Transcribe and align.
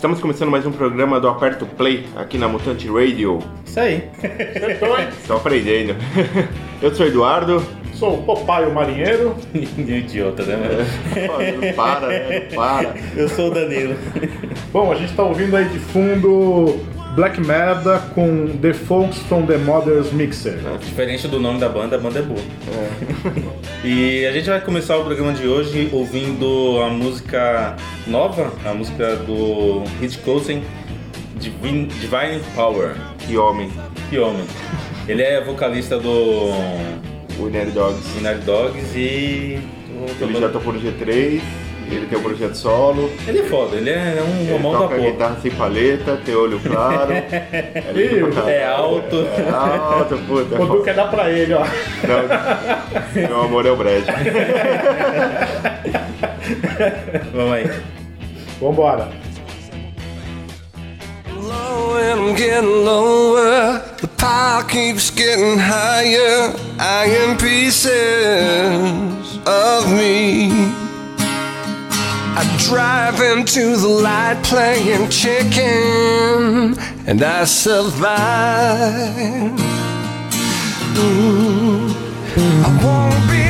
Estamos 0.00 0.18
começando 0.18 0.50
mais 0.50 0.64
um 0.64 0.72
programa 0.72 1.20
do 1.20 1.28
Aperto 1.28 1.66
Play 1.66 2.06
aqui 2.16 2.38
na 2.38 2.48
Mutante 2.48 2.88
Radio. 2.88 3.38
Isso 3.66 3.78
aí. 3.78 4.08
Estou 5.20 5.36
aprendendo. 5.36 5.94
Eu 6.80 6.94
sou 6.94 7.04
o 7.04 7.08
Eduardo. 7.10 7.62
Sou 7.92 8.14
o 8.14 8.22
Popeye, 8.22 8.64
o 8.64 8.74
marinheiro. 8.74 9.36
Idiota, 9.54 10.42
né? 10.44 10.56
mano? 10.56 11.60
Não 11.60 11.72
para, 11.74 12.06
né? 12.06 12.46
Não 12.48 12.56
para. 12.56 12.94
Eu 13.14 13.28
sou 13.28 13.48
o 13.48 13.50
Danilo. 13.50 13.94
Bom, 14.72 14.90
a 14.90 14.94
gente 14.94 15.12
tá 15.12 15.22
ouvindo 15.22 15.54
aí 15.54 15.66
de 15.66 15.78
fundo 15.78 16.80
Black 17.14 17.40
Merda 17.40 17.98
com 18.14 18.46
The 18.58 18.72
Folks 18.72 19.18
from 19.20 19.46
the 19.46 19.58
Mother's 19.58 20.12
Mixer. 20.12 20.58
Diferente 20.78 21.26
do 21.26 21.40
nome 21.40 21.58
da 21.58 21.68
banda, 21.68 21.96
a 21.96 21.98
banda 21.98 22.20
é 22.20 22.22
boa. 22.22 22.40
E 23.82 24.26
a 24.26 24.32
gente 24.32 24.48
vai 24.48 24.60
começar 24.60 24.98
o 24.98 25.04
programa 25.04 25.32
de 25.32 25.48
hoje 25.48 25.88
ouvindo 25.90 26.82
a 26.82 26.90
música 26.90 27.74
nova, 28.06 28.52
a 28.64 28.74
música 28.74 29.16
do 29.16 29.84
Hit 30.00 30.18
Coulson, 30.18 30.60
Divine, 31.36 31.86
Divine 31.86 32.42
Power. 32.54 32.94
Que 33.26 33.38
homem. 33.38 33.72
Que 34.10 34.18
homem. 34.18 34.44
Ele 35.08 35.22
é 35.22 35.42
vocalista 35.42 35.98
do 35.98 36.10
O 37.38 37.48
Nerd 37.50 37.70
Dogs. 37.70 38.06
Binary 38.16 38.40
Dogs 38.40 38.98
e. 38.98 39.58
Ele 40.20 40.40
já 40.40 40.48
tocou 40.50 40.72
no 40.74 40.80
G3, 40.80 41.40
ele 41.94 42.06
tem 42.06 42.18
um 42.18 42.22
projeto 42.22 42.54
solo. 42.54 43.10
Ele 43.26 43.40
é 43.40 43.42
foda, 43.44 43.76
ele 43.76 43.90
é 43.90 44.22
um 44.22 44.40
Ele 44.48 44.58
mão 44.58 44.72
da 44.72 44.78
toca 44.78 44.94
porra. 44.96 45.10
guitarra 45.10 45.36
sem 45.42 45.50
paleta, 45.50 46.18
tem 46.24 46.34
olho 46.34 46.58
claro. 46.60 47.12
É. 48.46 48.50
É 48.50 48.64
alto. 48.66 49.26
É 49.36 49.50
alto, 49.50 50.16
puta. 50.26 50.56
O 50.62 50.66
Du 50.66 50.82
quer 50.82 50.94
dar 50.94 51.08
pra 51.10 51.30
ele, 51.30 51.52
ó. 51.54 51.64
Não, 53.14 53.28
meu 53.28 53.40
amor 53.42 53.66
é 53.66 53.70
o 53.70 53.76
Brad. 53.76 54.04
Vamos 57.32 57.52
aí. 57.52 57.70
Vambora. 58.60 59.08
Low 61.36 61.96
and 61.96 62.20
I'm 62.20 62.34
getting 62.36 62.84
lower. 62.84 63.80
The 64.00 64.06
pile 64.16 64.62
keeps 64.64 65.10
getting 65.10 65.58
higher. 65.58 66.52
I 66.78 67.06
am 67.06 67.36
pieces 67.36 67.90
of 69.46 69.88
me. 69.92 70.50
I 72.32 72.44
drive 72.68 73.20
into 73.20 73.76
the 73.76 73.88
light 73.88 74.40
playing 74.44 75.08
chicken, 75.10 76.78
and 77.06 77.22
I 77.22 77.44
survive. 77.44 78.00
Ooh. 80.98 81.94
I 82.36 82.70
wanna 82.84 83.20
be 83.30 83.49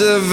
and 0.00 0.25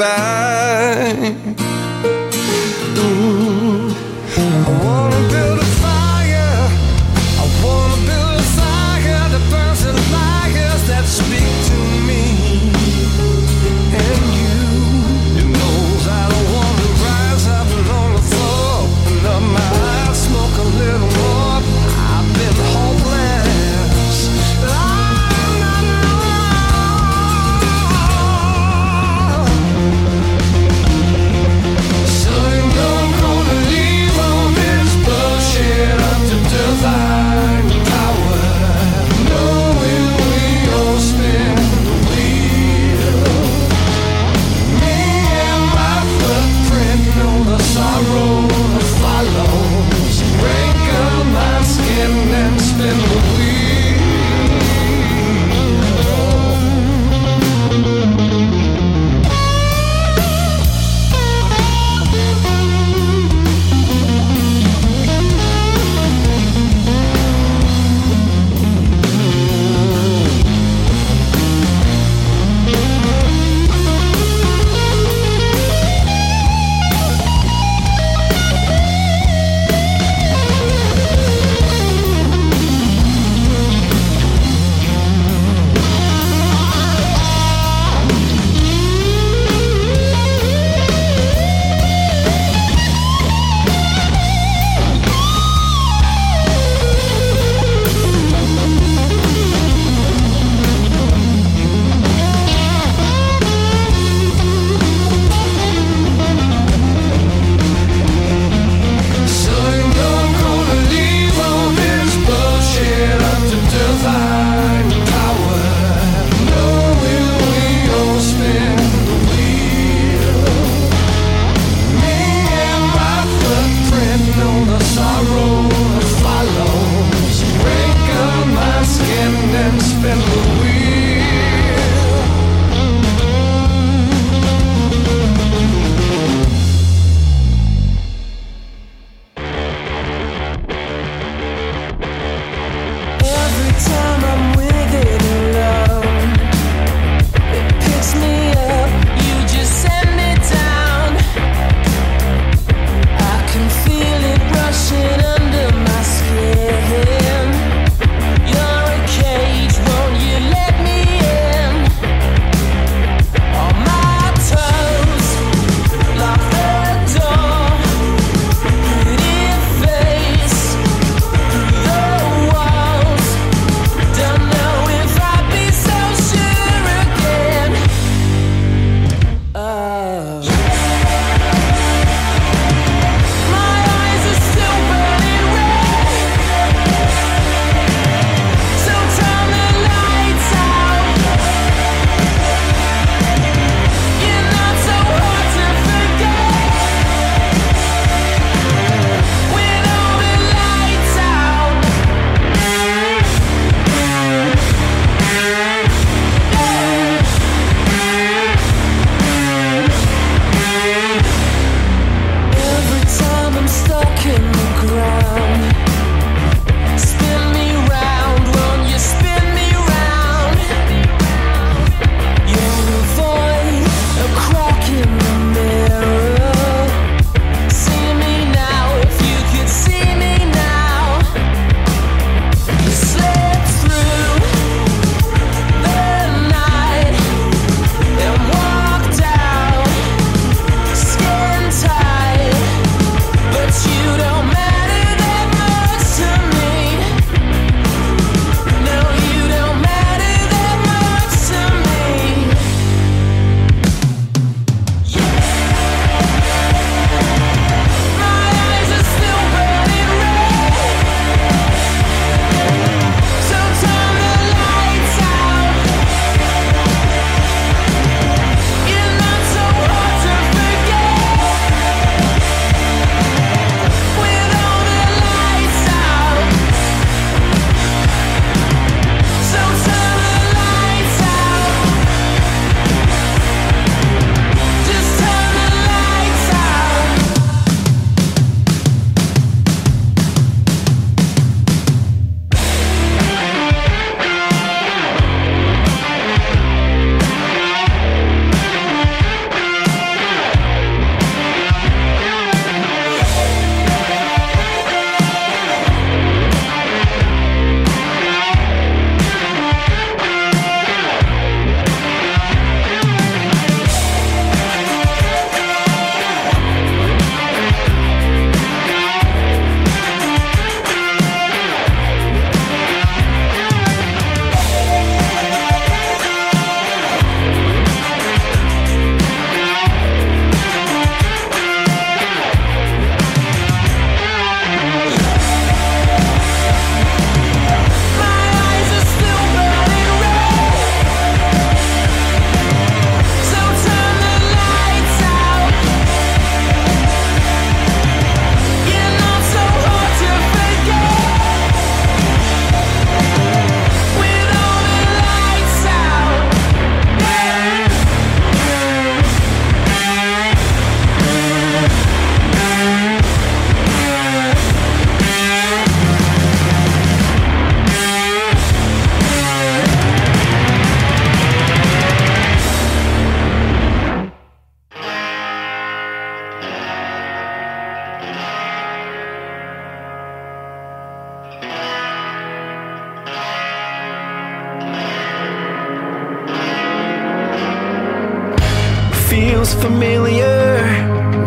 feels 389.34 389.74
familiar 389.74 390.78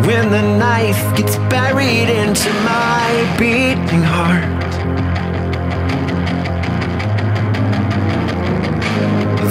when 0.07 0.29
the 0.29 0.41
knife 0.57 1.03
gets 1.15 1.37
buried 1.53 2.09
into 2.09 2.49
my 2.73 3.05
beating 3.39 4.03
heart. 4.15 4.43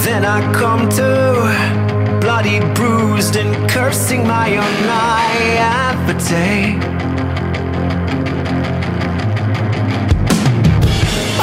Then 0.04 0.22
I 0.26 0.38
come 0.52 0.82
to 1.00 1.10
bloody 2.20 2.60
bruised 2.74 3.36
and 3.36 3.52
cursing 3.70 4.26
my 4.26 4.48
own 4.64 4.76
naivete. 4.92 6.78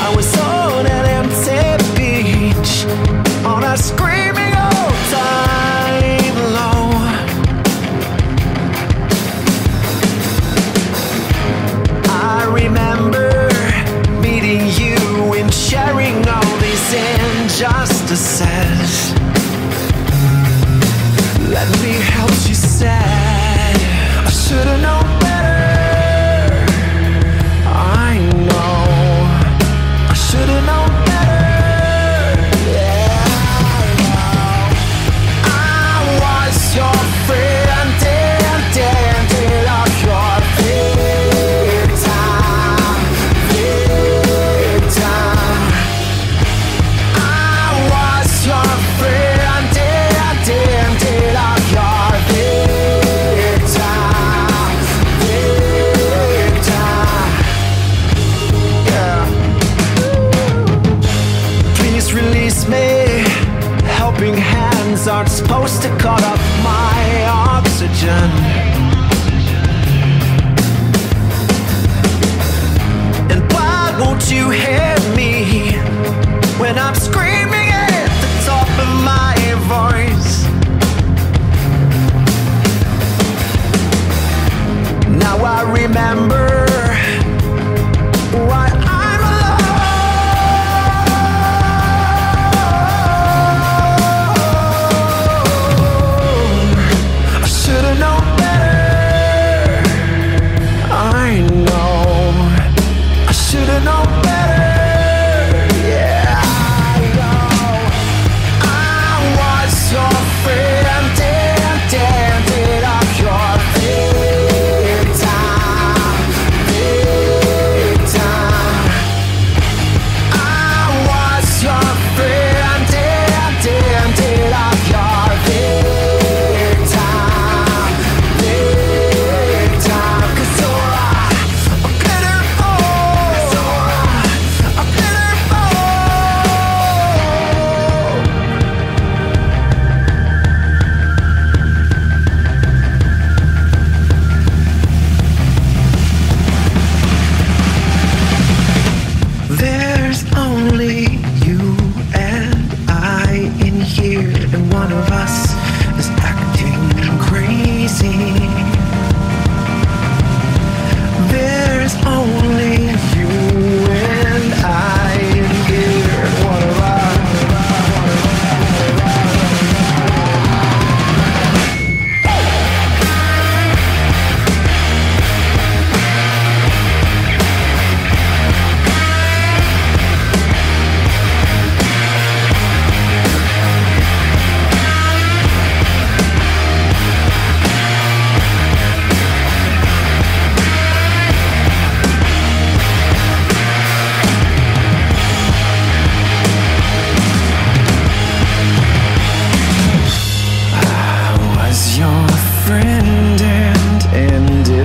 I 0.05 0.07
was 0.15 0.29
on 0.37 0.85
an 0.97 1.05
empty 1.19 1.63
beach 1.97 2.85
on 3.43 3.63
a 3.63 3.75
screaming 3.77 4.53
old 4.67 4.99
time 5.11 5.42
injustices. 17.53 19.13
Let 21.49 21.69
me 21.83 21.93
help 22.01 22.31
you 22.47 22.55
said 22.55 23.75
I 24.25 24.29
should've 24.29 24.81
known 24.81 25.02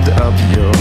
up 0.07 0.33
your 0.55 0.78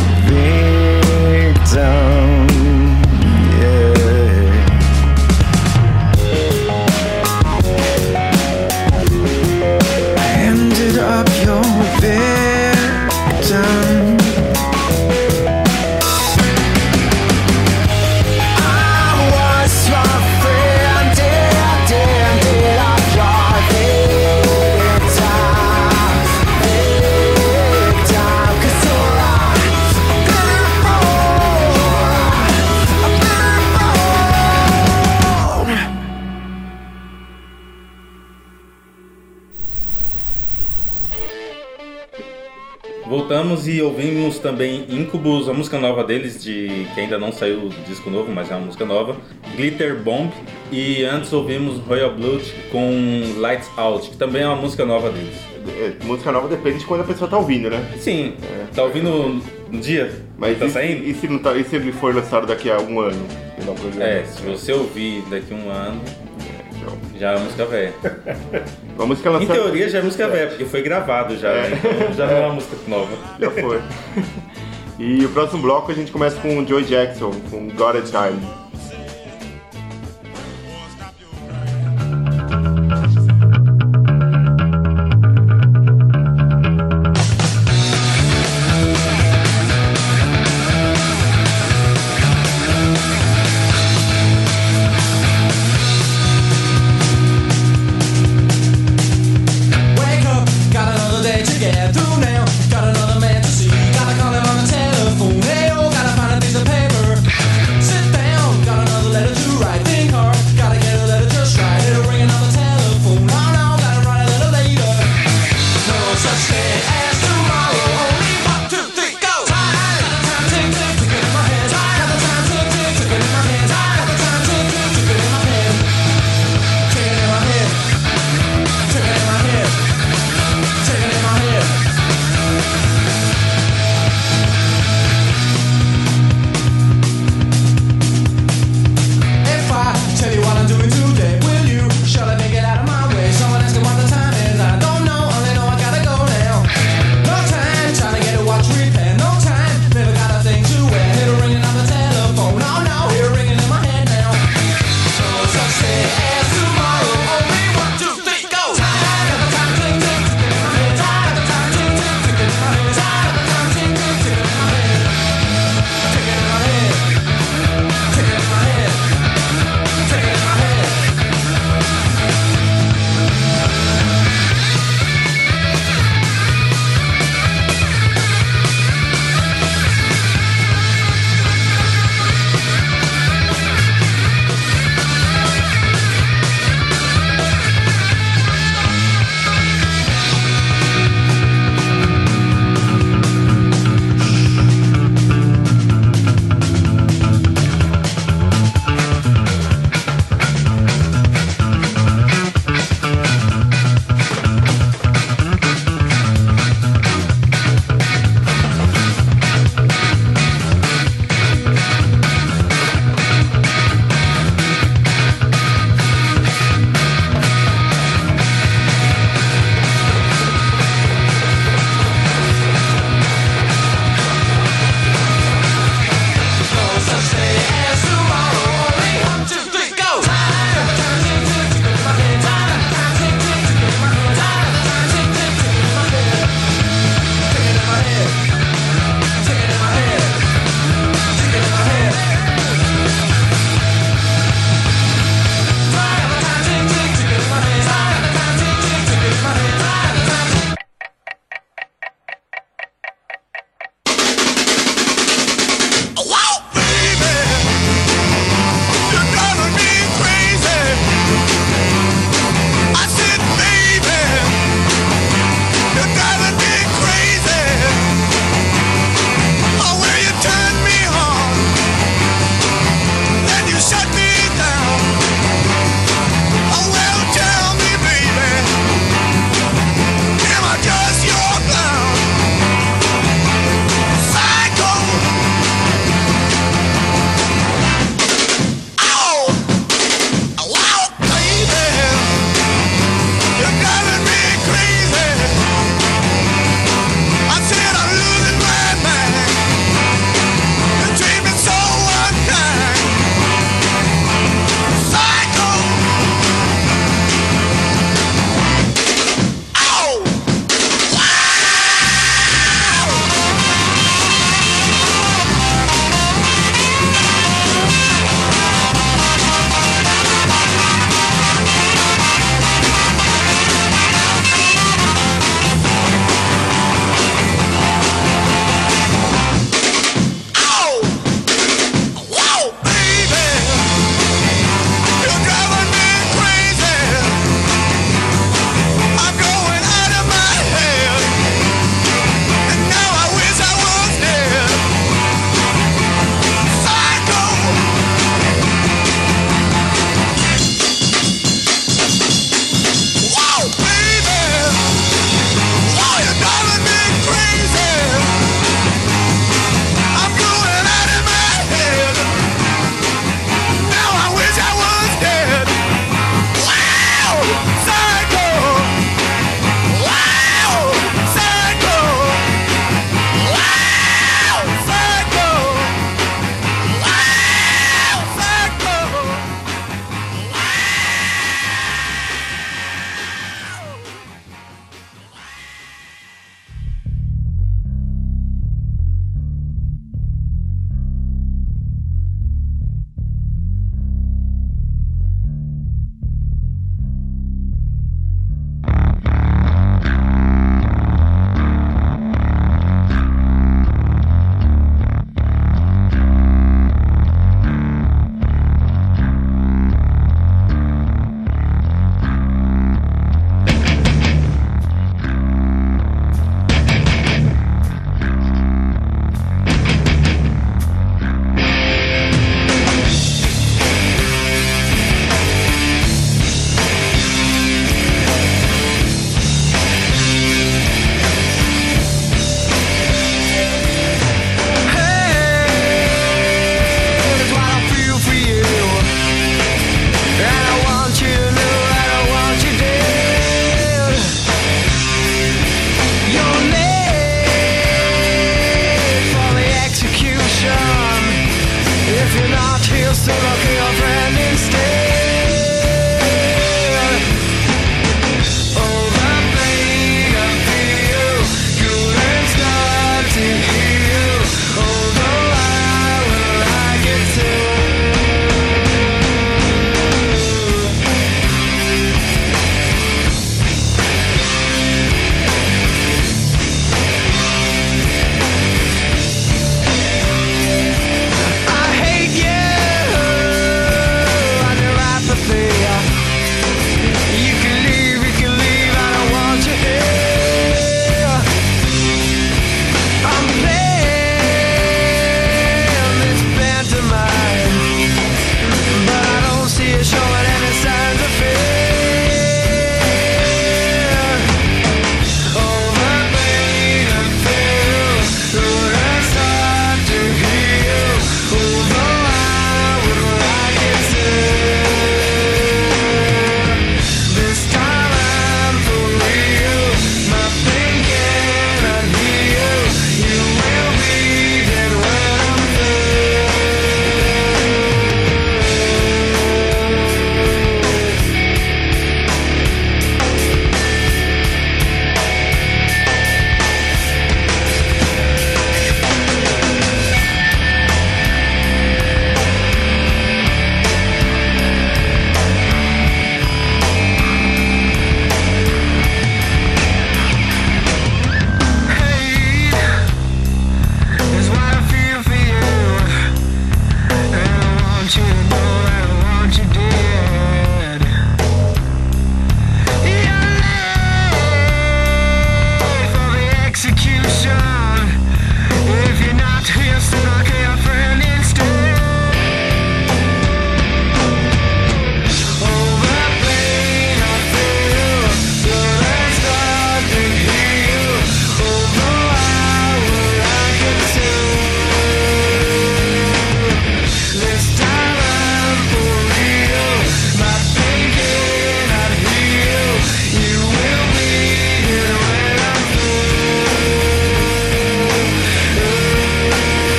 também 44.48 44.86
Incubus, 44.88 45.46
a 45.46 45.52
música 45.52 45.78
nova 45.78 46.02
deles, 46.02 46.42
de 46.42 46.86
que 46.94 47.00
ainda 47.00 47.18
não 47.18 47.30
saiu 47.30 47.66
o 47.66 47.68
disco 47.86 48.08
novo, 48.08 48.32
mas 48.32 48.50
é 48.50 48.54
uma 48.56 48.64
música 48.64 48.86
nova. 48.86 49.14
Glitter 49.54 49.94
Bomb. 49.96 50.32
E 50.72 51.04
antes 51.04 51.32
ouvimos 51.32 51.78
Royal 51.80 52.14
Blood 52.14 52.44
com 52.72 53.34
Lights 53.36 53.70
Out, 53.76 54.10
que 54.10 54.16
também 54.16 54.42
é 54.42 54.46
uma 54.46 54.56
música 54.56 54.86
nova 54.86 55.10
deles. 55.10 55.36
É, 55.80 55.92
música 56.04 56.32
nova 56.32 56.48
depende 56.48 56.78
de 56.78 56.86
quando 56.86 57.02
a 57.02 57.04
pessoa 57.04 57.28
tá 57.28 57.36
ouvindo, 57.36 57.68
né? 57.68 57.86
Sim, 57.98 58.34
tá 58.74 58.84
ouvindo 58.84 59.42
no 59.70 59.80
dia? 59.80 60.10
Mas 60.38 60.58
tá 60.58 60.64
e, 60.64 60.70
saindo? 60.70 61.04
E 61.06 61.14
se, 61.14 61.28
não 61.28 61.38
tá, 61.38 61.54
e 61.54 61.64
se 61.64 61.76
ele 61.76 61.92
for 61.92 62.14
lançado 62.14 62.46
daqui 62.46 62.70
a 62.70 62.78
um 62.78 63.00
ano? 63.00 63.26
É, 64.00 64.24
se 64.24 64.40
você 64.42 64.72
ouvir 64.72 65.22
daqui 65.28 65.52
a 65.52 65.56
um 65.56 65.70
ano, 65.70 66.00
Já 67.18 67.32
é 67.32 67.38
música 67.38 67.66
velha. 67.66 67.92
Uma 68.96 69.06
música 69.06 69.28
Em 69.30 69.32
lançada. 69.32 69.52
teoria 69.54 69.88
já 69.88 69.98
é 69.98 70.02
música 70.02 70.28
velha, 70.28 70.46
porque 70.48 70.64
foi 70.64 70.82
gravado 70.82 71.36
já, 71.36 71.48
É. 71.50 71.68
né? 71.70 71.78
Então 71.84 72.12
já 72.14 72.26
não 72.26 72.36
é 72.36 72.40
uma 72.46 72.54
música 72.54 72.76
nova. 72.86 73.16
Já 73.40 73.50
foi. 73.50 73.80
E 75.00 75.24
o 75.24 75.28
próximo 75.28 75.62
bloco 75.62 75.92
a 75.92 75.94
gente 75.94 76.10
começa 76.10 76.40
com 76.40 76.58
o 76.58 76.66
Joe 76.66 76.82
Jackson, 76.82 77.30
com 77.52 77.68
Got 77.68 77.96
a 77.98 78.02
Time. 78.02 78.40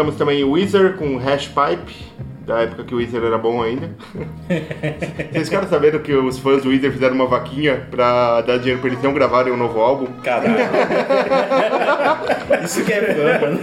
Tocamos 0.00 0.16
também 0.16 0.42
o 0.42 0.52
Weezer 0.52 0.94
com 0.94 1.18
Hash 1.18 1.48
Pipe, 1.48 1.94
da 2.46 2.62
época 2.62 2.84
que 2.84 2.94
o 2.94 2.98
Weezer 2.98 3.22
era 3.22 3.36
bom 3.36 3.62
ainda. 3.62 3.90
Vocês 5.30 5.48
ficaram 5.48 5.68
sabendo 5.68 6.00
que 6.00 6.14
os 6.14 6.38
fãs 6.38 6.62
do 6.62 6.70
Weezer 6.70 6.90
fizeram 6.90 7.14
uma 7.14 7.26
vaquinha 7.26 7.86
pra 7.90 8.40
dar 8.40 8.56
dinheiro 8.56 8.80
pra 8.80 8.88
eles 8.88 9.02
não 9.02 9.12
gravarem 9.12 9.52
um 9.52 9.58
novo 9.58 9.78
álbum? 9.78 10.06
Caralho. 10.24 10.54
Isso 12.64 12.82
que 12.82 12.92
é 12.94 13.14
fã, 13.14 13.46
mano. 13.46 13.60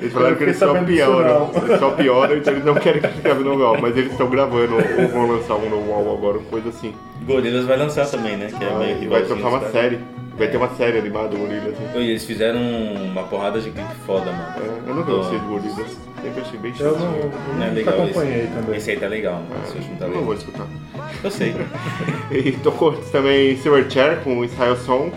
Eles 0.00 0.12
falaram 0.12 0.34
que 0.34 0.42
eles 0.42 0.56
só 0.56 0.74
pioram, 0.82 1.50
eles 1.54 1.78
só 1.78 1.90
pioram, 1.92 2.36
então 2.36 2.52
eles 2.52 2.64
não 2.64 2.74
querem 2.74 3.00
que 3.00 3.06
eles 3.06 3.20
gravem 3.20 3.44
um 3.44 3.50
novo 3.50 3.62
álbum, 3.62 3.82
mas 3.82 3.96
eles 3.96 4.10
estão 4.10 4.28
gravando 4.28 4.74
ou 4.74 5.08
vão 5.08 5.30
lançar 5.30 5.54
um 5.54 5.70
novo 5.70 5.92
álbum 5.92 6.12
agora, 6.12 6.38
uma 6.38 6.46
coisa 6.50 6.70
assim. 6.70 6.92
Gorillaz 7.24 7.66
vai 7.66 7.76
lançar 7.76 8.06
também, 8.10 8.36
né? 8.36 8.48
Que 8.48 8.64
é 8.64 8.74
meio 8.74 9.08
vai 9.08 9.22
tocar 9.22 9.46
uma 9.46 9.60
série, 9.70 10.00
vai 10.40 10.48
ter 10.50 10.56
uma 10.56 10.68
série 10.74 10.98
animada 10.98 11.28
do 11.28 11.36
Gorillaz. 11.38 11.74
Assim. 11.74 11.98
E 12.00 12.10
eles 12.10 12.24
fizeram 12.24 12.60
uma 12.60 13.22
porrada 13.24 13.60
de 13.60 13.70
clipe 13.70 13.94
foda, 14.06 14.32
mano. 14.32 14.54
É, 14.86 14.90
eu 14.90 14.94
nunca 14.94 15.10
Do- 15.10 15.18
gostei 15.18 15.38
do 15.38 15.46
Gorillaz, 15.46 15.98
sempre 16.22 16.40
achei 16.40 16.58
bem 16.58 16.74
chato. 16.74 16.84
Eu 16.86 16.98
não, 16.98 17.16
eu 17.16 17.30
Não 17.56 17.62
é 17.62 17.68
nunca 17.68 17.72
legal 17.72 17.94
acompanhei 18.02 18.40
esse. 18.44 18.52
também. 18.52 18.76
Esse 18.76 18.90
aí 18.90 18.96
tá 18.98 19.06
legal, 19.06 19.34
mano. 19.34 19.62
Esse 19.66 19.76
último 19.76 19.96
tá 19.96 20.04
Eu 20.06 20.10
não 20.10 20.22
vou 20.24 20.34
legal. 20.34 20.38
escutar. 20.38 20.66
Eu 21.22 21.30
sei. 21.30 21.54
E 22.32 22.52
tocou 22.52 22.92
também 23.12 23.56
Silverchair 23.56 24.20
com 24.22 24.38
o 24.38 24.44
Israel 24.44 24.76
Song. 24.76 25.12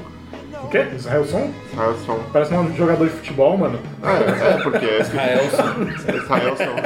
O 0.74 0.76
quê? 0.76 0.88
Israelson? 0.96 1.52
Israel 1.72 1.96
Song. 2.04 2.20
Parece 2.34 2.54
um 2.56 2.76
jogador 2.76 3.06
de 3.06 3.14
futebol, 3.14 3.56
mano. 3.56 3.80
É, 4.02 4.54
é 4.54 4.64
porque 4.64 4.84
é 4.84 5.04
Raelson. 5.04 5.84
Israel 6.16 6.58
Song. 6.58 6.82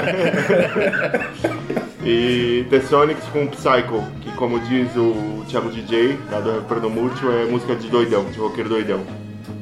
e 2.03 2.65
The 2.69 2.81
Sonics 2.81 3.23
com 3.31 3.47
Psycho, 3.47 4.03
que 4.19 4.29
como 4.33 4.59
diz 4.59 4.93
o 4.97 5.45
Thiago 5.47 5.69
DJ, 5.69 6.19
lá 6.29 6.41
do 6.41 6.51
Reprano 6.55 6.89
Múltiplo, 6.89 7.31
é 7.31 7.45
música 7.45 7.77
de 7.77 7.87
doidão, 7.87 8.25
de 8.25 8.37
roqueiro 8.37 8.67
doidão. 8.67 8.99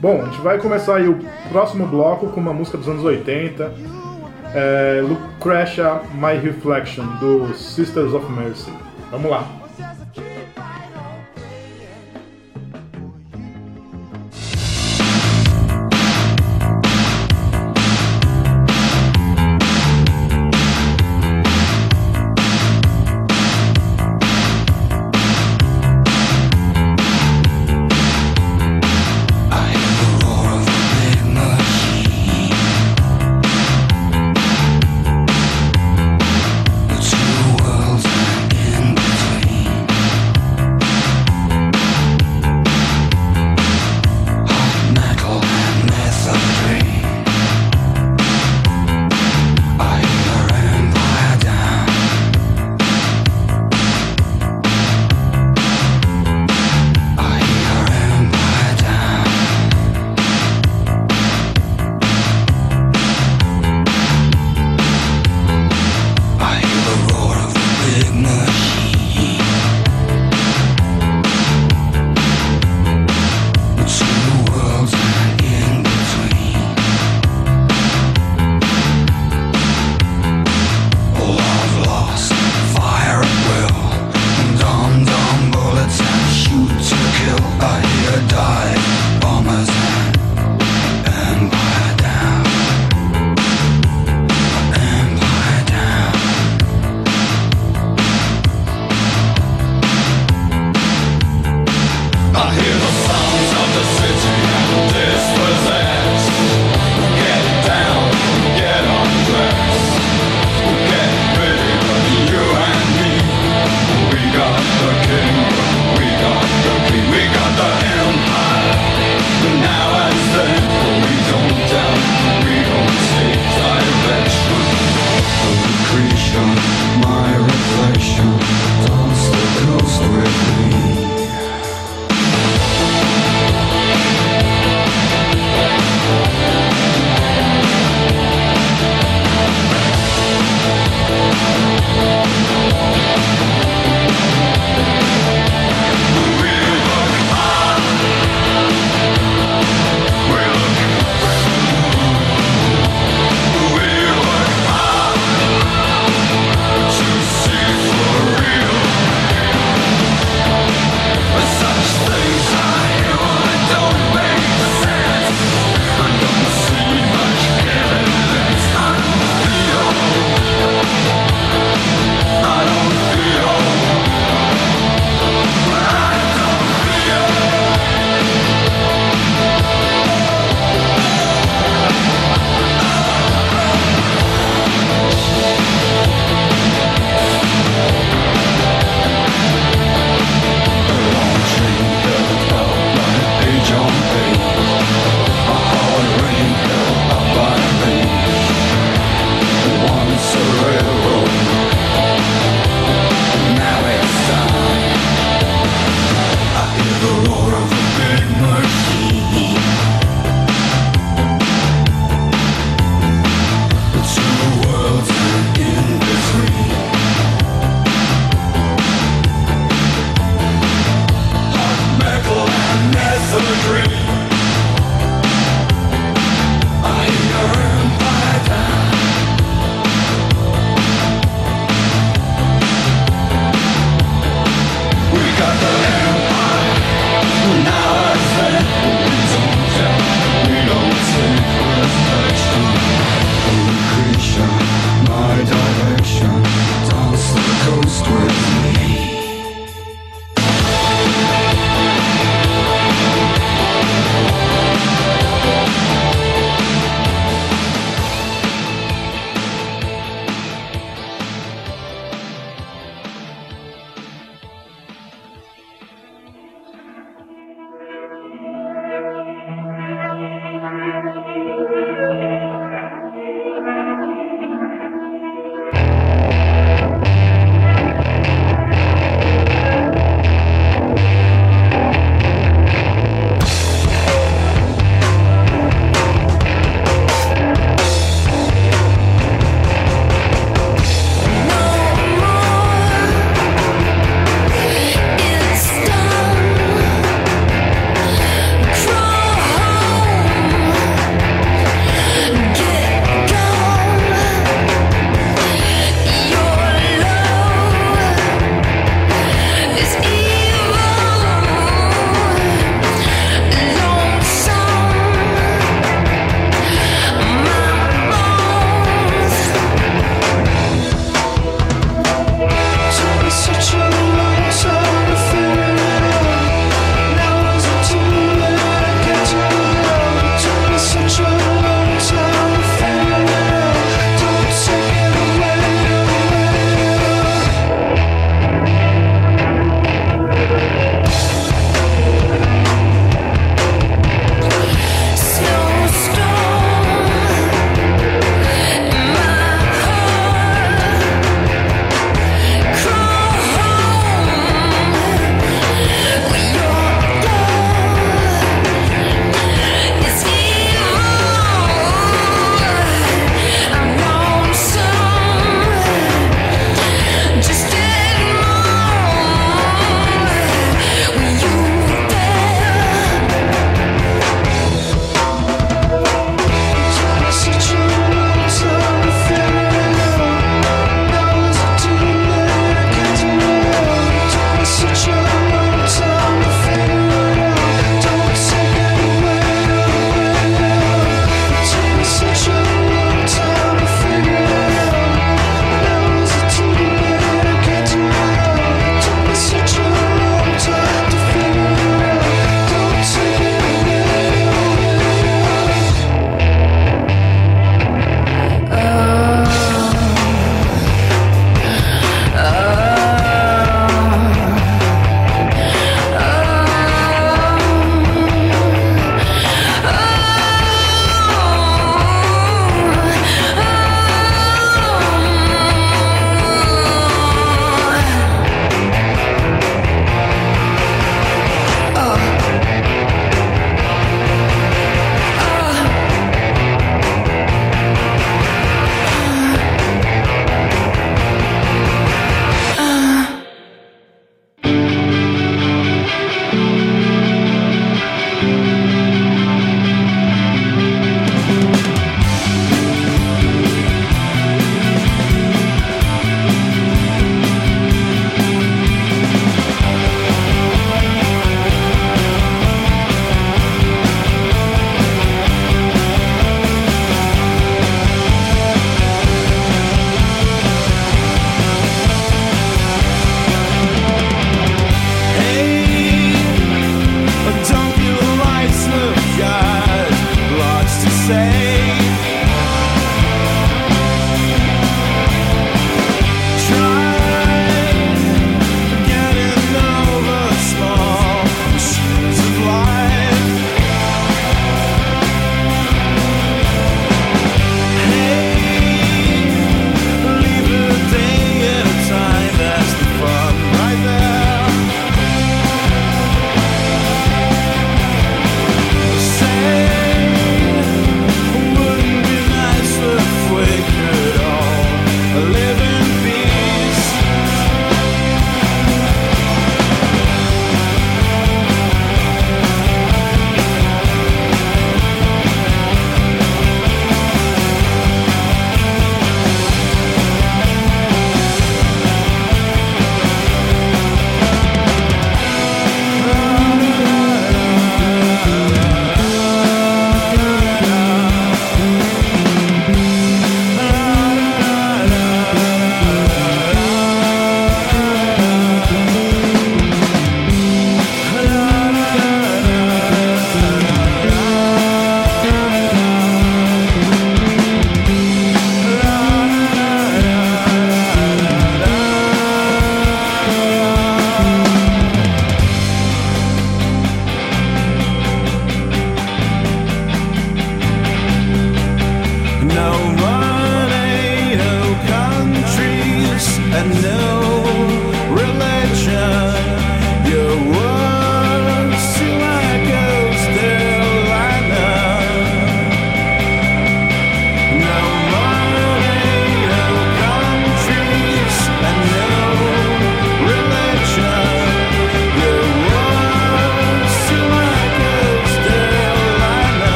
Bom, 0.00 0.22
a 0.22 0.24
gente 0.24 0.40
vai 0.40 0.56
começar 0.56 0.96
aí 0.96 1.06
o 1.06 1.18
próximo 1.50 1.86
bloco 1.86 2.28
com 2.28 2.40
uma 2.40 2.54
música 2.54 2.78
dos 2.78 2.88
anos 2.88 3.04
80. 3.04 3.74
É, 4.54 5.02
Lucretia 5.06 6.00
My 6.14 6.38
Reflection, 6.42 7.04
do 7.20 7.54
Sisters 7.54 8.14
of 8.14 8.32
Mercy. 8.32 8.72
Vamos 9.10 9.30
lá. 9.30 9.63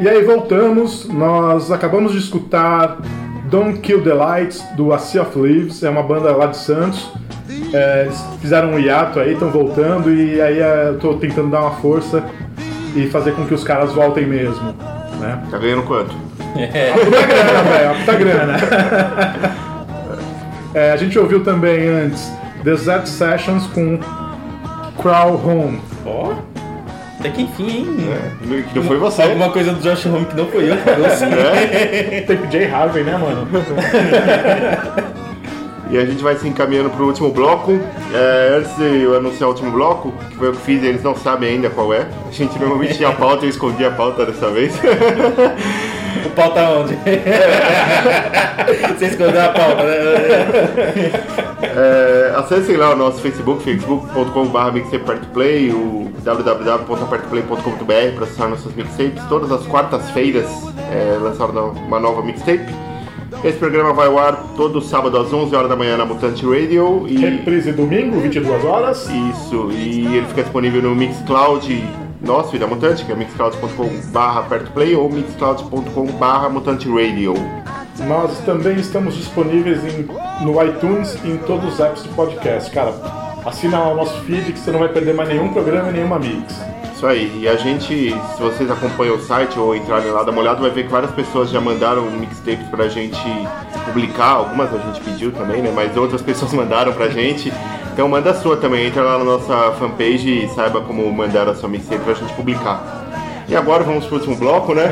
E 0.00 0.08
aí 0.08 0.24
voltamos, 0.24 1.08
nós 1.08 1.70
acabamos 1.70 2.12
de 2.12 2.18
escutar 2.18 2.98
Don't 3.48 3.78
Kill 3.78 4.02
the 4.02 4.12
Lights, 4.12 4.60
do 4.76 4.92
A 4.92 4.98
Sea 4.98 5.22
of 5.22 5.38
Leaves, 5.38 5.82
é 5.84 5.88
uma 5.88 6.02
banda 6.02 6.32
lá 6.32 6.46
de 6.46 6.56
Santos. 6.56 7.08
É, 7.72 8.08
fizeram 8.40 8.72
um 8.72 8.78
hiato 8.78 9.20
aí, 9.20 9.34
estão 9.34 9.50
voltando, 9.50 10.12
e 10.12 10.40
aí 10.40 10.58
é, 10.58 10.88
eu 10.88 10.98
tô 10.98 11.14
tentando 11.14 11.50
dar 11.50 11.60
uma 11.60 11.70
força 11.72 12.24
e 12.96 13.06
fazer 13.06 13.32
com 13.32 13.46
que 13.46 13.54
os 13.54 13.62
caras 13.62 13.92
voltem 13.92 14.26
mesmo. 14.26 14.74
Né? 15.20 15.40
Tá 15.50 15.58
ganhando 15.58 15.84
quanto? 15.84 16.14
É. 16.56 16.92
Puta 16.92 17.26
grana, 17.26 17.62
velho, 17.62 17.98
puta 18.00 18.14
grana. 18.16 18.56
é, 20.74 20.92
a 20.92 20.96
gente 20.96 21.16
ouviu 21.18 21.44
também 21.44 21.88
antes 21.88 22.32
Desert 22.64 23.06
Sessions 23.06 23.66
com 23.68 23.98
Crow 25.00 25.40
Home. 25.44 25.80
Ó! 26.04 26.32
Oh? 26.32 26.53
Até 27.24 27.30
que 27.30 27.40
enfim, 27.40 27.70
hein? 27.70 27.96
É, 28.12 28.62
que 28.70 28.78
não 28.78 28.84
foi 28.84 28.98
você. 28.98 29.22
Alguma 29.22 29.48
coisa 29.48 29.72
do 29.72 29.80
Josh 29.80 30.04
Home 30.04 30.26
que 30.26 30.36
não 30.36 30.46
foi 30.46 30.70
eu, 30.70 30.76
que 30.76 30.90
assim. 31.06 31.24
É. 31.32 32.20
Tipo 32.20 32.52
Jay 32.52 32.70
Harvey, 32.70 33.02
né, 33.02 33.16
mano? 33.16 33.48
E 35.90 35.98
a 35.98 36.04
gente 36.04 36.22
vai 36.24 36.34
se 36.34 36.48
encaminhando 36.48 36.90
para 36.90 37.02
o 37.02 37.06
último 37.06 37.30
bloco. 37.30 37.78
É, 38.12 38.56
antes 38.58 38.74
de 38.76 39.02
eu 39.02 39.16
anunciar 39.16 39.48
o 39.48 39.52
último 39.52 39.70
bloco, 39.70 40.12
que 40.28 40.36
foi 40.36 40.48
o 40.48 40.52
que 40.52 40.60
fiz, 40.62 40.82
eles 40.82 41.02
não 41.04 41.14
sabem 41.14 41.50
ainda 41.50 41.70
qual 41.70 41.94
é. 41.94 42.08
A 42.26 42.32
gente 42.32 42.58
normalmente 42.58 42.96
tinha 42.96 43.10
a 43.10 43.12
pauta, 43.12 43.44
eu 43.44 43.50
escondi 43.50 43.84
a 43.84 43.90
pauta 43.92 44.26
dessa 44.26 44.50
vez. 44.50 44.74
O 46.24 46.30
pau 46.30 46.50
tá 46.52 46.70
onde? 46.70 46.96
Você 48.96 49.06
escondeu 49.06 49.42
a 49.42 49.48
pauta, 49.48 49.82
né? 49.82 49.94
É, 51.62 52.32
acessem 52.36 52.76
lá 52.76 52.92
o 52.92 52.96
nosso 52.96 53.20
Facebook, 53.20 53.62
facebook.com.br 53.64 54.72
mixtapepertoplay, 54.72 55.70
o 55.70 56.10
www.apertoplay.com.br 56.22 58.14
para 58.14 58.24
acessar 58.24 58.48
nossas 58.48 58.74
mixtapes. 58.74 59.22
Todas 59.28 59.52
as 59.52 59.66
quartas-feiras 59.66 60.46
é, 60.90 61.18
lançaram 61.20 61.70
uma 61.70 62.00
nova 62.00 62.22
mixtape. 62.22 62.72
Esse 63.42 63.58
programa 63.58 63.92
vai 63.92 64.06
ao 64.06 64.18
ar 64.18 64.36
todo 64.56 64.80
sábado 64.80 65.18
às 65.18 65.30
11 65.32 65.54
horas 65.54 65.68
da 65.68 65.76
manhã 65.76 65.96
na 65.98 66.06
Mutante 66.06 66.46
Radio 66.46 67.04
e 67.06 67.18
Reprise 67.18 67.72
domingo, 67.72 68.18
22 68.20 68.64
horas. 68.64 69.06
isso, 69.10 69.70
e 69.72 70.16
ele 70.16 70.26
fica 70.28 70.42
disponível 70.44 70.80
no 70.80 70.94
Mixcloud 70.94 72.03
nosso 72.24 72.56
e 72.56 72.58
da 72.58 72.66
Mutante, 72.66 73.04
que 73.04 73.12
é 73.12 73.14
mixcloud.com.br 73.14 74.48
pertoplay 74.48 74.94
ou 74.96 75.10
mixcloud.com.br 75.10 76.48
mutante 76.50 76.88
radio. 76.88 77.34
Nós 78.06 78.38
também 78.40 78.76
estamos 78.76 79.14
disponíveis 79.14 79.80
em- 79.84 80.08
no 80.44 80.60
iTunes 80.64 81.16
e 81.24 81.28
em 81.30 81.36
todos 81.38 81.74
os 81.74 81.80
apps 81.80 82.02
de 82.02 82.08
podcast. 82.10 82.70
Cara, 82.70 82.92
assina 83.46 83.78
o 83.84 83.94
nosso 83.94 84.18
feed 84.22 84.52
que 84.52 84.58
você 84.58 84.70
não 84.72 84.80
vai 84.80 84.88
perder 84.88 85.14
mais 85.14 85.28
nenhum 85.28 85.52
programa 85.52 85.90
e 85.90 85.92
nenhuma 85.92 86.18
mix. 86.18 86.54
Isso 86.94 87.06
aí, 87.06 87.40
e 87.40 87.48
a 87.48 87.56
gente, 87.56 88.10
se 88.10 88.40
vocês 88.42 88.70
acompanham 88.70 89.16
o 89.16 89.20
site 89.20 89.58
ou 89.58 89.74
entrarem 89.76 90.10
lá, 90.10 90.22
dar 90.22 90.30
uma 90.32 90.40
olhada, 90.40 90.60
vai 90.60 90.70
ver 90.70 90.84
que 90.84 90.90
várias 90.90 91.10
pessoas 91.12 91.50
já 91.50 91.60
mandaram 91.60 92.02
mixtapes 92.10 92.66
pra 92.68 92.88
gente 92.88 93.20
publicar, 93.84 94.30
algumas 94.30 94.72
a 94.72 94.78
gente 94.78 95.00
pediu 95.00 95.30
também, 95.32 95.60
né? 95.60 95.72
Mas 95.74 95.96
outras 95.96 96.22
pessoas 96.22 96.52
mandaram 96.54 96.92
pra 96.92 97.08
gente. 97.08 97.52
Então 97.94 98.08
manda 98.08 98.30
a 98.30 98.34
sua 98.34 98.56
também, 98.56 98.86
entra 98.88 99.02
lá 99.02 99.16
na 99.18 99.24
nossa 99.24 99.72
fanpage 99.78 100.44
e 100.44 100.48
saiba 100.48 100.80
como 100.80 101.10
mandar 101.12 101.48
a 101.48 101.54
sua 101.54 101.68
mixtape 101.68 102.02
pra 102.02 102.12
gente 102.14 102.32
publicar. 102.34 103.02
E 103.48 103.54
agora 103.54 103.84
vamos 103.84 104.04
pro 104.06 104.16
último 104.16 104.34
bloco, 104.34 104.74
né? 104.74 104.88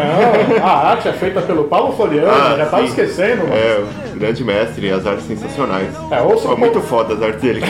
Não, 0.59 0.65
a 0.67 0.91
arte 0.91 1.09
é 1.09 1.13
feita 1.13 1.41
pelo 1.41 1.65
Paulo 1.65 1.97
Floriano, 1.97 2.29
Ah, 2.31 2.55
já 2.57 2.67
tava 2.67 2.83
sim. 2.83 2.89
esquecendo, 2.91 3.43
mano. 3.45 3.55
É, 3.55 3.81
grande 4.15 4.45
mestre, 4.45 4.91
as 4.91 5.05
artes 5.07 5.25
sensacionais. 5.27 5.89
É, 6.11 6.21
ouça 6.21 6.47
Pô, 6.49 6.55
um 6.55 6.59
muito 6.59 6.73
pouco- 6.75 6.87
foda 6.87 7.15
as 7.15 7.23
artes 7.23 7.41
dele. 7.41 7.63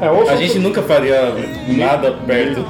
É, 0.00 0.10
ouça 0.10 0.32
A 0.32 0.34
um 0.34 0.38
gente 0.38 0.58
nunca 0.60 0.82
faria 0.82 1.34
nada 1.68 2.12
perto. 2.26 2.64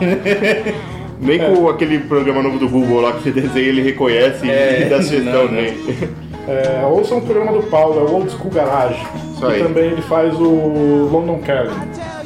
Nem 1.20 1.38
com 1.38 1.68
aquele 1.68 1.98
programa 2.00 2.42
novo 2.42 2.58
do 2.58 2.68
Google 2.68 3.00
lá 3.00 3.12
que 3.12 3.22
você 3.24 3.30
desenha, 3.32 3.66
ele 3.68 3.82
reconhece 3.82 4.48
É, 4.48 4.82
e 4.82 4.84
dá 4.84 5.02
sugestão 5.02 5.44
não, 5.46 5.50
nele. 5.52 6.08
É, 6.49 6.84
ouça 6.86 7.14
um 7.14 7.20
programa 7.20 7.53
do 7.53 7.62
Paulo, 7.64 8.01
é 8.01 8.03
o 8.03 8.14
Old 8.14 8.30
School 8.30 8.51
Garage. 8.51 9.05
Isso 9.34 9.44
e 9.44 9.53
aí. 9.53 9.62
também 9.62 9.90
ele 9.90 10.03
faz 10.03 10.34
o 10.34 11.09
London 11.11 11.38
Kelly. 11.40 11.70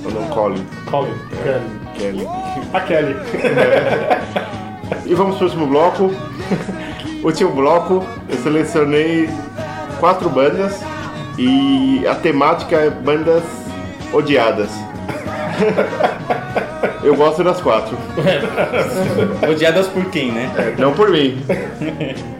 Eu 0.04 0.10
não 0.10 0.28
Colin. 0.28 0.64
Colin, 0.90 1.14
Kelly. 1.42 1.64
Kelly. 1.94 2.28
A 2.72 2.80
Kelly. 2.80 3.16
E 5.06 5.14
vamos 5.14 5.36
pro 5.36 5.46
último 5.46 5.66
bloco. 5.66 6.10
último 7.24 7.52
bloco, 7.52 8.04
eu 8.28 8.36
selecionei 8.38 9.30
quatro 9.98 10.28
bandas 10.28 10.80
e 11.38 12.06
a 12.06 12.14
temática 12.14 12.76
é 12.76 12.90
bandas 12.90 13.42
odiadas. 14.12 14.70
Eu 17.02 17.14
gosto 17.16 17.42
das 17.42 17.60
quatro, 17.60 17.96
Odiadas 19.50 19.86
por 19.88 20.04
quem, 20.06 20.30
né? 20.32 20.74
não 20.78 20.92
por 20.92 21.10
mim. 21.10 21.38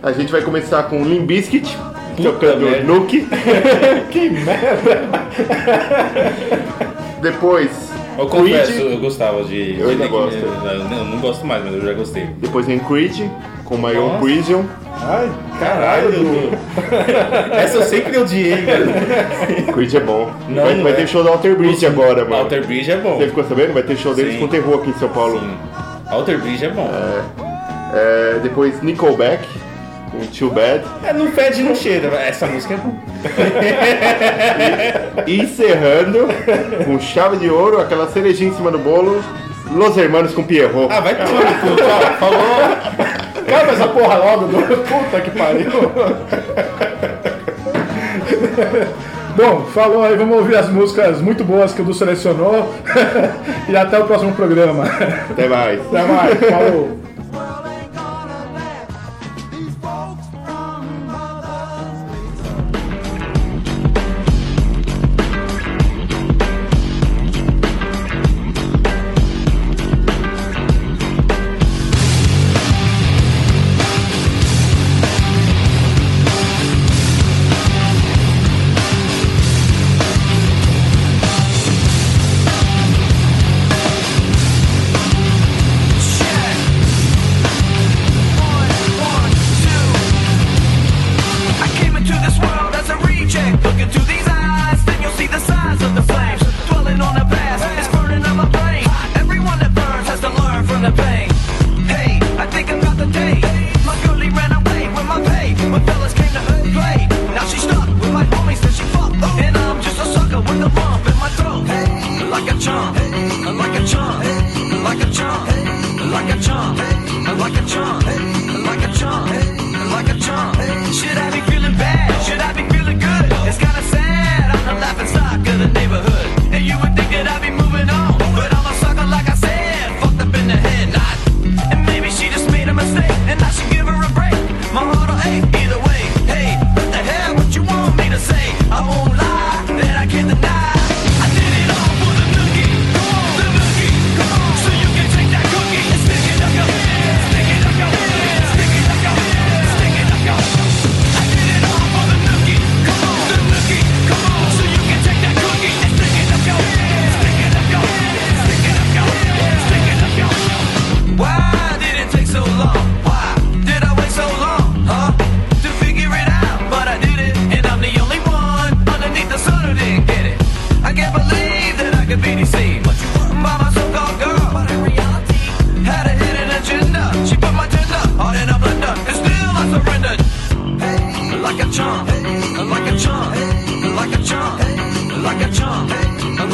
A 0.03 0.13
gente 0.13 0.31
vai 0.31 0.43
começar 0.43 0.83
com 0.85 1.03
Limp 1.03 1.27
Bizkit, 1.27 1.77
Puta 2.17 2.31
tocando 2.31 2.61
merda. 2.67 2.83
Nuke. 2.85 3.27
que 4.11 4.29
merda! 4.31 5.09
Depois, 7.23 7.71
Eu 8.19 8.27
confesso, 8.27 8.73
Creed. 8.73 8.93
eu 8.93 8.99
gostava 8.99 9.45
de. 9.45 9.79
Eu 9.79 9.89
ainda 9.91 10.07
gosto. 10.09 10.37
Eu 10.37 10.85
não, 10.85 11.05
não 11.07 11.19
gosto 11.21 11.47
mais, 11.47 11.65
mas 11.65 11.75
eu 11.75 11.81
já 11.83 11.93
gostei. 11.95 12.27
Depois 12.39 12.67
vem 12.67 12.79
Creed, 12.81 13.21
com 13.71 13.79
My 13.79 13.97
Own. 13.97 14.19
Prison. 14.19 14.65
Ai, 15.01 15.31
Caralho, 15.61 16.11
Dudu. 16.11 16.51
Essa 17.53 17.77
eu 17.77 17.83
sempre 17.85 18.19
odiei, 18.19 18.57
velho. 18.57 18.93
Creed 19.73 19.95
é 19.95 20.01
bom. 20.01 20.29
Não, 20.49 20.65
vai 20.65 20.75
não 20.75 20.83
vai 20.83 20.93
é. 20.93 20.97
ter 20.97 21.07
show 21.07 21.23
da 21.23 21.31
Alter 21.31 21.57
Bridge 21.57 21.87
agora, 21.87 22.25
mano. 22.25 22.43
Alter 22.43 22.67
Bridge 22.67 22.91
é 22.91 22.97
bom. 22.97 23.17
Você 23.17 23.29
ficou 23.29 23.45
sabendo? 23.45 23.73
Vai 23.73 23.85
ter 23.85 23.97
show 23.97 24.13
deles 24.13 24.35
Sim. 24.35 24.41
com 24.41 24.49
terror 24.49 24.81
aqui 24.81 24.91
em 24.91 24.95
São 24.95 25.09
Paulo. 25.09 25.39
Sim. 25.39 25.57
Alter 26.09 26.39
Bridge 26.41 26.65
é 26.65 26.69
bom. 26.69 26.91
É, 27.95 28.41
depois 28.43 28.83
Nickelback, 28.83 29.47
com 30.11 30.19
Too 30.27 30.51
Bad. 30.51 30.85
É, 31.05 31.13
não 31.13 31.31
fede 31.31 31.63
não 31.63 31.77
cheira. 31.77 32.09
Essa 32.17 32.47
música 32.47 32.75
é 32.75 32.77
boa. 32.77 32.95
E 35.29 35.41
encerrando 35.41 36.27
com 36.85 36.99
chave 36.99 37.37
de 37.37 37.49
ouro, 37.49 37.81
aquela 37.81 38.09
cerejinha 38.09 38.51
em 38.51 38.55
cima 38.55 38.73
do 38.73 38.79
bolo, 38.79 39.23
Los 39.73 39.97
Hermanos 39.97 40.35
com 40.35 40.43
Pierrot. 40.43 40.89
Ah, 40.93 40.99
vai 40.99 41.15
tomar 41.15 41.45
no 41.45 41.55
cu. 41.61 41.77
Falou. 42.19 43.20
Acaba 43.51 43.73
essa 43.73 43.89
porra 43.89 44.17
logo, 44.17 44.47
do... 44.47 44.59
puta 44.87 45.21
que 45.21 45.31
pariu. 45.33 45.71
Bom, 49.37 49.65
falou 49.73 50.05
aí, 50.05 50.17
vamos 50.17 50.37
ouvir 50.39 50.57
as 50.57 50.69
músicas 50.69 51.21
muito 51.21 51.43
boas 51.45 51.73
que 51.73 51.83
o 51.83 51.85
Du 51.85 51.93
selecionou. 51.93 52.73
e 53.69 53.77
até 53.77 53.99
o 53.99 54.05
próximo 54.05 54.33
programa. 54.33 54.85
Até 55.31 55.49
mais. 55.49 55.81
Até 55.81 56.03
mais, 56.03 56.39
falou. 56.49 57.00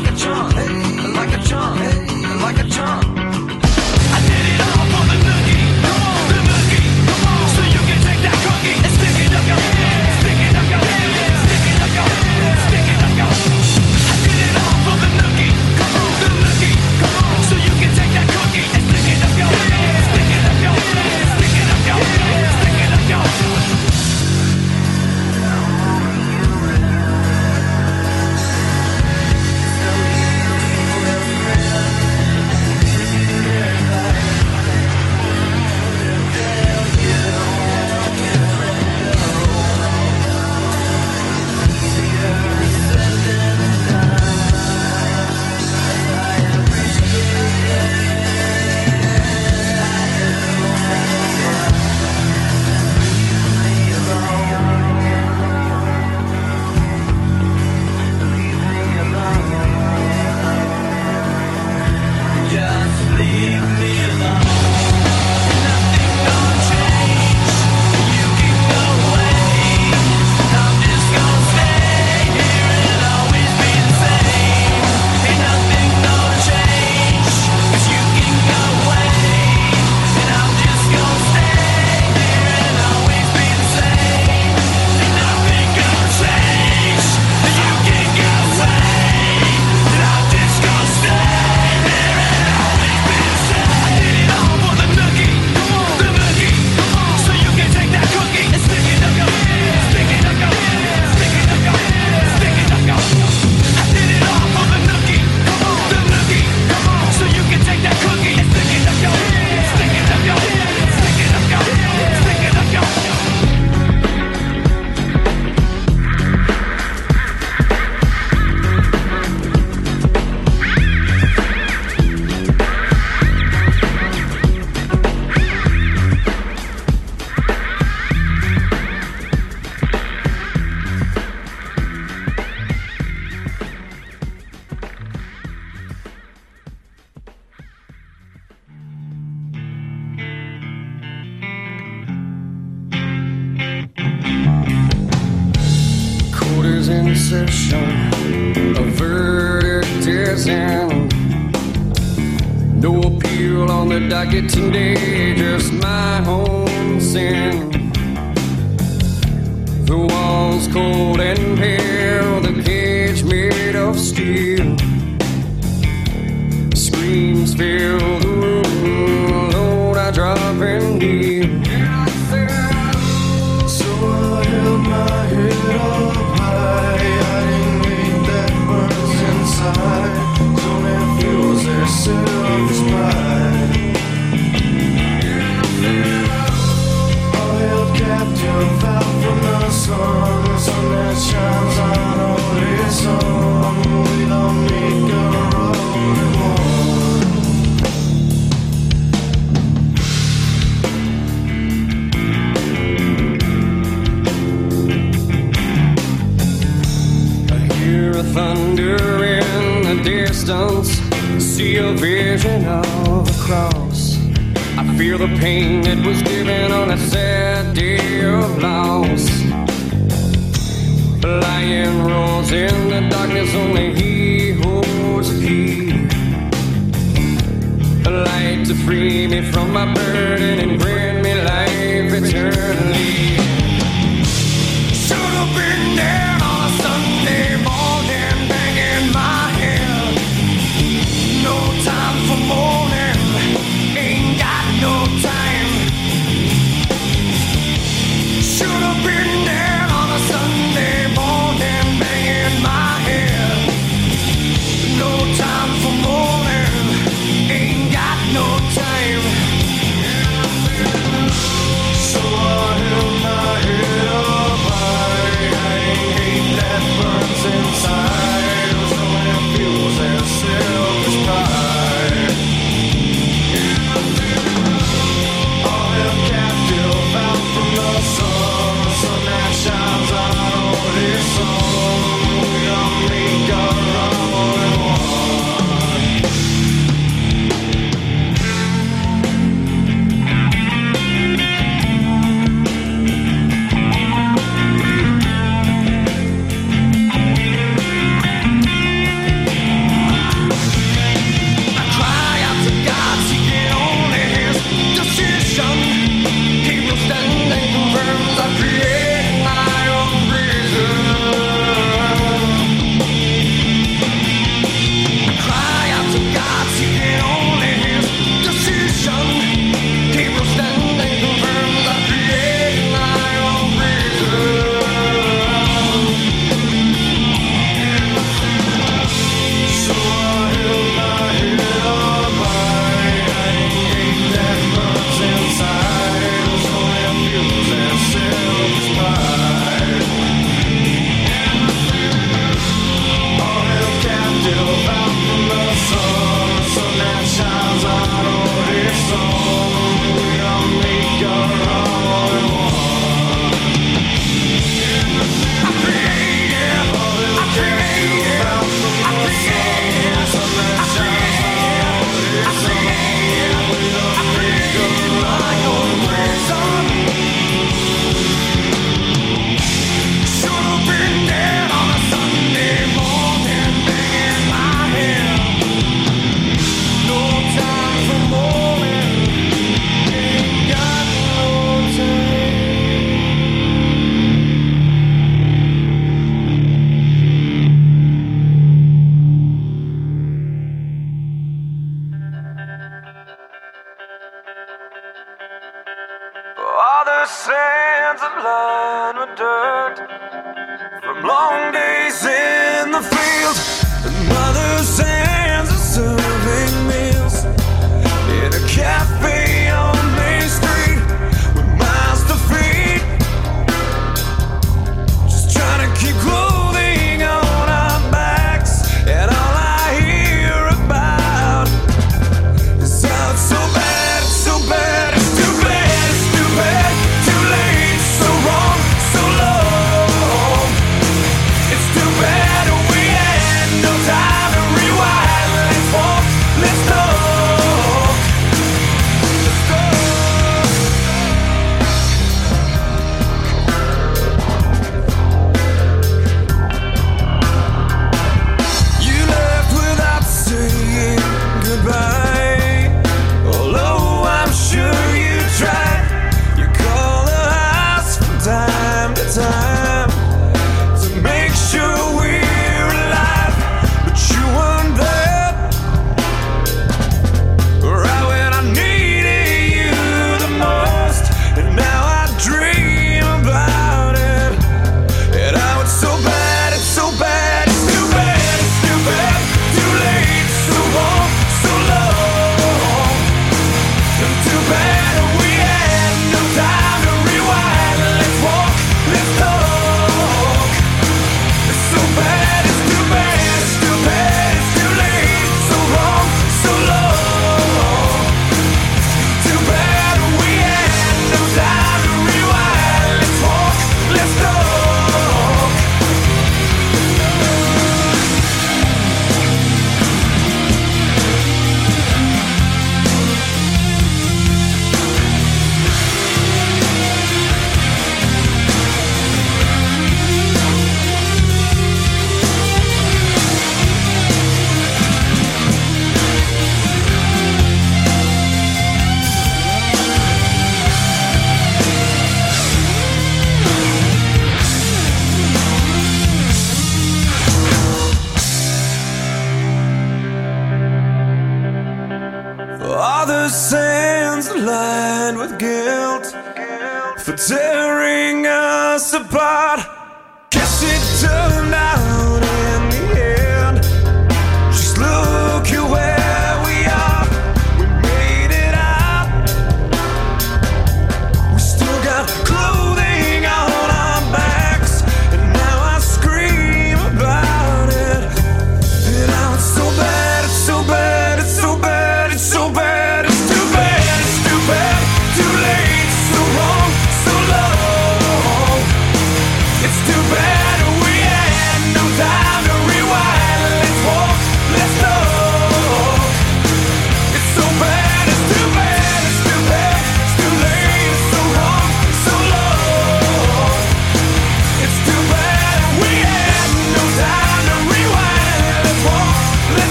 like 0.00 0.12
a 0.12 0.16
charm. 0.16 0.77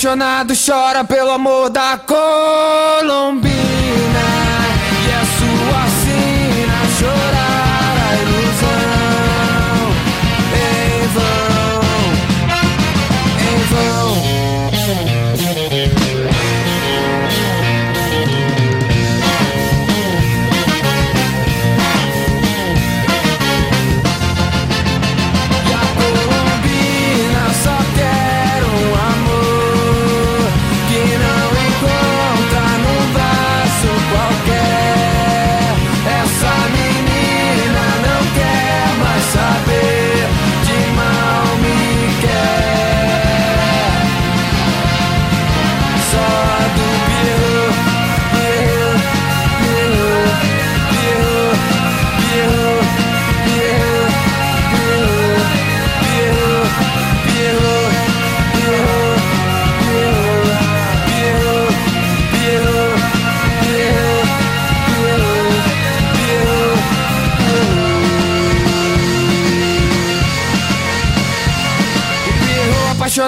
apaixonado 0.00 0.54
chora 0.56 1.04
pelo 1.04 1.30
amor 1.30 1.68
da 1.68 1.98
cor. 1.98 2.19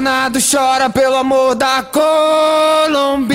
apaixonado 0.02 0.38
chora 0.40 0.90
pelo 0.90 1.16
amor 1.16 1.54
da 1.54 1.82
Colômbia. 1.82 3.31